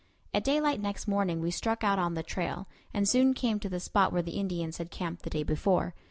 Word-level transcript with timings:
At 0.33 0.43
daylight 0.43 0.79
next 0.79 1.07
morning 1.07 1.41
we 1.41 1.51
struck 1.51 1.83
out 1.83 1.99
on 1.99 2.15
the 2.15 2.23
trail, 2.23 2.67
and 2.91 3.07
soon 3.07 3.35
came 3.35 3.59
to 3.59 3.69
the 3.69 3.79
spot 3.79 4.11
where 4.11 4.23
the 4.23 4.39
Indians 4.39 4.79
had 4.79 4.89
camped 4.89 5.21
the 5.21 5.29
day 5.29 5.43
before. 5.43 5.93